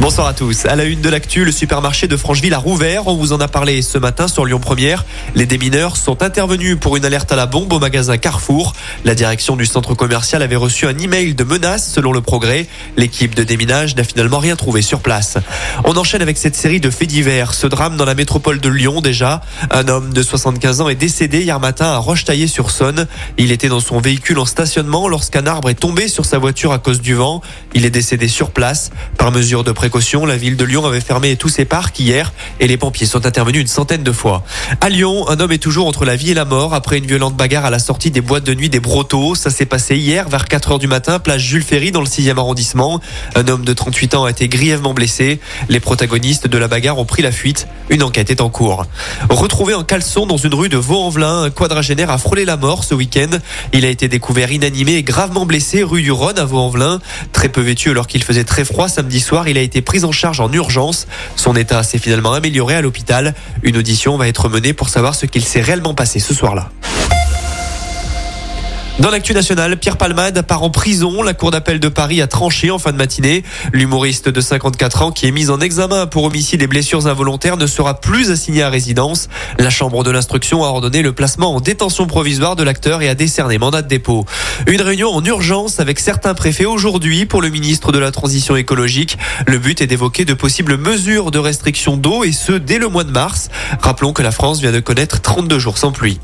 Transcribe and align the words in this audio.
Bonsoir 0.00 0.26
à 0.26 0.34
tous. 0.34 0.66
À 0.66 0.74
la 0.74 0.84
une 0.84 1.00
de 1.00 1.08
l'actu, 1.08 1.44
le 1.44 1.52
supermarché 1.52 2.08
de 2.08 2.16
Francheville 2.16 2.52
a 2.52 2.58
rouvert. 2.58 3.06
On 3.06 3.16
vous 3.16 3.32
en 3.32 3.40
a 3.40 3.46
parlé 3.48 3.80
ce 3.80 3.96
matin 3.96 4.26
sur 4.28 4.44
Lyon 4.44 4.58
Première. 4.58 5.04
Les 5.34 5.46
démineurs 5.46 5.96
sont 5.96 6.22
intervenus 6.22 6.76
pour 6.78 6.96
une 6.96 7.04
alerte 7.04 7.30
à 7.30 7.36
la 7.36 7.46
bombe 7.46 7.72
au 7.72 7.78
magasin 7.78 8.18
Carrefour. 8.18 8.74
La 9.04 9.14
direction 9.14 9.56
du 9.56 9.64
centre 9.64 9.94
commercial 9.94 10.42
avait 10.42 10.56
reçu 10.56 10.86
un 10.86 10.98
email 10.98 11.34
de 11.34 11.44
menace 11.44 11.90
selon 11.90 12.12
le 12.12 12.20
progrès. 12.20 12.66
L'équipe 12.96 13.34
de 13.34 13.44
déminage 13.44 13.94
n'a 13.94 14.04
finalement 14.04 14.40
rien 14.40 14.56
trouvé 14.56 14.82
sur 14.82 15.00
place. 15.00 15.38
On 15.84 15.96
enchaîne 15.96 16.22
avec 16.22 16.36
cette 16.38 16.56
série 16.56 16.80
de 16.80 16.90
faits 16.90 17.08
divers. 17.08 17.54
Ce 17.54 17.66
drame 17.66 17.96
dans 17.96 18.04
la 18.04 18.16
métropole 18.16 18.60
de 18.60 18.68
Lyon 18.68 19.00
déjà. 19.00 19.40
Un 19.70 19.88
homme 19.88 20.12
de 20.12 20.22
75 20.22 20.82
ans 20.82 20.88
est 20.88 20.96
décédé 20.96 21.42
hier 21.42 21.60
matin 21.60 21.86
à 21.86 21.98
Roche-Taillé-sur-Saône. 21.98 23.06
Il 23.38 23.52
était 23.52 23.68
dans 23.68 23.80
son 23.80 24.00
véhicule 24.00 24.38
en 24.38 24.44
stationnement 24.44 25.08
lorsqu'un 25.08 25.46
arbre 25.46 25.70
est 25.70 25.74
tombé 25.74 26.08
sur 26.08 26.26
sa 26.26 26.38
voiture 26.38 26.72
à 26.72 26.78
cause 26.78 27.00
du 27.00 27.14
vent. 27.14 27.40
Il 27.74 27.86
est 27.86 27.90
décédé 27.90 28.28
sur 28.28 28.50
place. 28.50 28.90
Par 29.16 29.30
mesure 29.30 29.64
de 29.64 29.72
précaution, 29.72 29.93
la 30.26 30.36
ville 30.36 30.56
de 30.56 30.64
Lyon 30.64 30.84
avait 30.84 31.00
fermé 31.00 31.36
tous 31.36 31.48
ses 31.48 31.64
parcs 31.64 32.00
hier 32.00 32.32
et 32.58 32.66
les 32.66 32.76
pompiers 32.76 33.06
sont 33.06 33.26
intervenus 33.26 33.60
une 33.60 33.68
centaine 33.68 34.02
de 34.02 34.10
fois. 34.10 34.42
À 34.80 34.88
Lyon, 34.88 35.28
un 35.28 35.38
homme 35.38 35.52
est 35.52 35.58
toujours 35.58 35.86
entre 35.86 36.04
la 36.04 36.16
vie 36.16 36.32
et 36.32 36.34
la 36.34 36.44
mort 36.44 36.74
après 36.74 36.98
une 36.98 37.06
violente 37.06 37.36
bagarre 37.36 37.64
à 37.64 37.70
la 37.70 37.78
sortie 37.78 38.10
des 38.10 38.20
boîtes 38.20 38.42
de 38.42 38.54
nuit 38.54 38.68
des 38.68 38.80
Brotteaux. 38.80 39.36
Ça 39.36 39.50
s'est 39.50 39.66
passé 39.66 39.96
hier 39.96 40.28
vers 40.28 40.46
4 40.46 40.72
heures 40.72 40.78
du 40.80 40.88
matin, 40.88 41.20
place 41.20 41.40
Jules 41.40 41.62
Ferry 41.62 41.92
dans 41.92 42.00
le 42.00 42.08
6e 42.08 42.36
arrondissement. 42.38 43.00
Un 43.36 43.46
homme 43.46 43.64
de 43.64 43.72
38 43.72 44.16
ans 44.16 44.24
a 44.24 44.30
été 44.30 44.48
grièvement 44.48 44.94
blessé. 44.94 45.38
Les 45.68 45.78
protagonistes 45.78 46.48
de 46.48 46.58
la 46.58 46.66
bagarre 46.66 46.98
ont 46.98 47.04
pris 47.04 47.22
la 47.22 47.30
fuite. 47.30 47.68
Une 47.88 48.02
enquête 48.02 48.30
est 48.30 48.40
en 48.40 48.48
cours. 48.48 48.86
Retrouvé 49.30 49.74
en 49.74 49.84
caleçon 49.84 50.26
dans 50.26 50.38
une 50.38 50.54
rue 50.54 50.68
de 50.68 50.76
Vaux-en-Velin, 50.76 51.44
un 51.44 51.50
quadragénaire 51.50 52.10
a 52.10 52.18
frôlé 52.18 52.44
la 52.44 52.56
mort 52.56 52.82
ce 52.82 52.94
week-end. 52.94 53.30
Il 53.72 53.84
a 53.84 53.88
été 53.88 54.08
découvert 54.08 54.50
inanimé 54.50 54.94
et 54.94 55.04
gravement 55.04 55.46
blessé 55.46 55.84
rue 55.84 56.02
du 56.02 56.10
Rhône 56.10 56.38
à 56.38 56.44
Vaux-en-Velin. 56.44 56.98
Très 57.32 57.48
peu 57.48 57.60
vêtu 57.60 57.90
alors 57.90 58.08
qu'il 58.08 58.24
faisait 58.24 58.44
très 58.44 58.64
froid 58.64 58.88
samedi 58.88 59.20
soir, 59.20 59.46
il 59.46 59.56
a 59.56 59.60
été 59.60 59.73
pris 59.82 60.04
en 60.04 60.12
charge 60.12 60.40
en 60.40 60.52
urgence. 60.52 61.06
Son 61.36 61.56
état 61.56 61.82
s'est 61.82 61.98
finalement 61.98 62.32
amélioré 62.32 62.74
à 62.74 62.80
l'hôpital. 62.80 63.34
Une 63.62 63.76
audition 63.76 64.16
va 64.16 64.28
être 64.28 64.48
menée 64.48 64.72
pour 64.72 64.88
savoir 64.88 65.14
ce 65.14 65.26
qu'il 65.26 65.44
s'est 65.44 65.60
réellement 65.62 65.94
passé 65.94 66.20
ce 66.20 66.34
soir-là. 66.34 66.70
Dans 69.00 69.10
l'actu 69.10 69.34
nationale, 69.34 69.76
Pierre 69.76 69.96
Palmade 69.96 70.40
part 70.42 70.62
en 70.62 70.70
prison. 70.70 71.20
La 71.22 71.34
Cour 71.34 71.50
d'appel 71.50 71.80
de 71.80 71.88
Paris 71.88 72.22
a 72.22 72.28
tranché 72.28 72.70
en 72.70 72.78
fin 72.78 72.92
de 72.92 72.96
matinée. 72.96 73.42
L'humoriste 73.72 74.28
de 74.28 74.40
54 74.40 75.02
ans 75.02 75.10
qui 75.10 75.26
est 75.26 75.32
mis 75.32 75.50
en 75.50 75.58
examen 75.58 76.06
pour 76.06 76.22
homicide 76.22 76.62
et 76.62 76.68
blessures 76.68 77.08
involontaires 77.08 77.56
ne 77.56 77.66
sera 77.66 78.00
plus 78.00 78.30
assigné 78.30 78.62
à 78.62 78.70
résidence. 78.70 79.28
La 79.58 79.68
Chambre 79.68 80.04
de 80.04 80.12
l'instruction 80.12 80.62
a 80.62 80.68
ordonné 80.68 81.02
le 81.02 81.12
placement 81.12 81.56
en 81.56 81.60
détention 81.60 82.06
provisoire 82.06 82.54
de 82.54 82.62
l'acteur 82.62 83.02
et 83.02 83.08
a 83.08 83.16
décerné 83.16 83.58
mandat 83.58 83.82
de 83.82 83.88
dépôt. 83.88 84.26
Une 84.68 84.80
réunion 84.80 85.10
en 85.10 85.24
urgence 85.24 85.80
avec 85.80 85.98
certains 85.98 86.34
préfets 86.34 86.64
aujourd'hui 86.64 87.26
pour 87.26 87.42
le 87.42 87.48
ministre 87.48 87.90
de 87.90 87.98
la 87.98 88.12
Transition 88.12 88.54
écologique. 88.54 89.18
Le 89.48 89.58
but 89.58 89.80
est 89.80 89.88
d'évoquer 89.88 90.24
de 90.24 90.34
possibles 90.34 90.76
mesures 90.76 91.32
de 91.32 91.40
restriction 91.40 91.96
d'eau 91.96 92.22
et 92.22 92.30
ce 92.30 92.52
dès 92.52 92.78
le 92.78 92.86
mois 92.86 93.04
de 93.04 93.10
mars. 93.10 93.50
Rappelons 93.82 94.12
que 94.12 94.22
la 94.22 94.30
France 94.30 94.60
vient 94.60 94.72
de 94.72 94.78
connaître 94.80 95.20
32 95.20 95.58
jours 95.58 95.78
sans 95.78 95.90
pluie. 95.90 96.20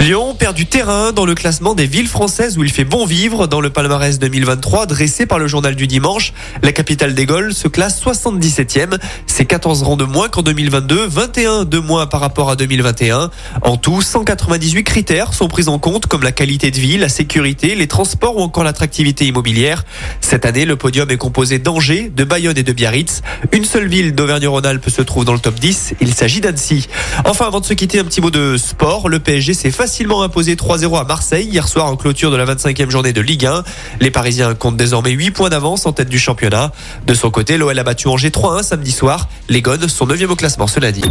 Lyon 0.00 0.36
perd 0.38 0.54
du 0.54 0.64
terrain 0.64 1.10
dans 1.10 1.26
le 1.26 1.34
classement 1.34 1.74
des 1.74 1.86
villes 1.86 2.06
françaises 2.06 2.56
où 2.56 2.62
il 2.62 2.70
fait 2.70 2.84
bon 2.84 3.04
vivre. 3.04 3.48
Dans 3.48 3.60
le 3.60 3.68
palmarès 3.68 4.20
2023 4.20 4.86
dressé 4.86 5.26
par 5.26 5.40
le 5.40 5.48
journal 5.48 5.74
du 5.74 5.88
dimanche, 5.88 6.32
la 6.62 6.70
capitale 6.70 7.14
des 7.14 7.26
Gaules 7.26 7.52
se 7.52 7.66
classe 7.66 8.00
77e. 8.00 8.96
C'est 9.26 9.44
14 9.44 9.82
rangs 9.82 9.96
de 9.96 10.04
moins 10.04 10.28
qu'en 10.28 10.42
2022, 10.42 11.04
21 11.08 11.64
de 11.64 11.78
moins 11.78 12.06
par 12.06 12.20
rapport 12.20 12.48
à 12.48 12.54
2021. 12.54 13.30
En 13.62 13.76
tout, 13.76 14.00
198 14.00 14.84
critères 14.84 15.34
sont 15.34 15.48
pris 15.48 15.66
en 15.66 15.80
compte 15.80 16.06
comme 16.06 16.22
la 16.22 16.32
qualité 16.32 16.70
de 16.70 16.78
vie, 16.78 16.96
la 16.96 17.08
sécurité, 17.08 17.74
les 17.74 17.88
transports 17.88 18.36
ou 18.36 18.40
encore 18.40 18.62
l'attractivité 18.62 19.26
immobilière. 19.26 19.84
Cette 20.20 20.46
année, 20.46 20.64
le 20.64 20.76
podium 20.76 21.10
est 21.10 21.16
composé 21.16 21.58
d'Angers, 21.58 22.10
de 22.14 22.22
Bayonne 22.22 22.56
et 22.56 22.62
de 22.62 22.72
Biarritz. 22.72 23.22
Une 23.50 23.64
seule 23.64 23.88
ville 23.88 24.14
d'Auvergne-Rhône-Alpes 24.14 24.90
se 24.90 25.02
trouve 25.02 25.24
dans 25.24 25.34
le 25.34 25.40
top 25.40 25.56
10. 25.56 25.94
Il 26.00 26.14
s'agit 26.14 26.40
d'Annecy. 26.40 26.86
Enfin, 27.24 27.46
avant 27.46 27.58
de 27.58 27.66
se 27.66 27.74
quitter, 27.74 27.98
un 27.98 28.04
petit 28.04 28.20
mot 28.20 28.30
de 28.30 28.56
sport. 28.56 29.08
Le 29.08 29.18
PSG 29.18 29.54
s'est 29.54 29.72
facilement 29.88 30.22
imposé 30.22 30.54
3-0 30.54 31.00
à 31.00 31.04
Marseille 31.04 31.48
hier 31.48 31.66
soir 31.66 31.86
en 31.86 31.96
clôture 31.96 32.30
de 32.30 32.36
la 32.36 32.44
25e 32.44 32.90
journée 32.90 33.14
de 33.14 33.22
Ligue 33.22 33.46
1. 33.46 33.64
Les 34.00 34.10
Parisiens 34.10 34.54
comptent 34.54 34.76
désormais 34.76 35.12
8 35.12 35.30
points 35.30 35.48
d'avance 35.48 35.86
en 35.86 35.94
tête 35.94 36.10
du 36.10 36.18
championnat. 36.18 36.72
De 37.06 37.14
son 37.14 37.30
côté, 37.30 37.56
l'OL 37.56 37.78
a 37.78 37.82
battu 37.82 38.06
Angers 38.06 38.28
3-1 38.28 38.64
samedi 38.64 38.92
soir. 38.92 39.30
Les 39.48 39.62
Gones 39.62 39.88
sont 39.88 40.06
9e 40.06 40.26
au 40.26 40.36
classement, 40.36 40.66
cela 40.66 40.92
dit. 40.92 41.04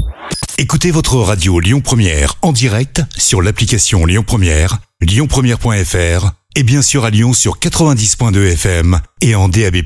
Écoutez 0.60 0.92
votre 0.92 1.16
radio 1.16 1.60
Lyon 1.60 1.82
Première 1.82 2.36
en 2.44 2.52
direct 2.52 3.02
sur 3.18 3.42
l'application 3.42 4.06
Lyon 4.06 4.24
Première, 4.24 4.78
lyonpremière.fr 5.02 6.30
et 6.56 6.62
bien 6.62 6.84
sûr 6.84 7.04
à 7.04 7.10
Lyon 7.10 7.34
sur 7.34 7.58
90.2 7.58 8.52
FM 8.52 9.00
et 9.22 9.34
en 9.34 9.50
DAB+. 9.50 9.78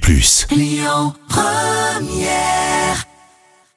Lyon 0.51 1.13
Première 1.29 2.70